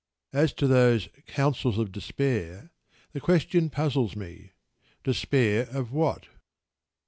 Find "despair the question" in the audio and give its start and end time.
1.91-3.69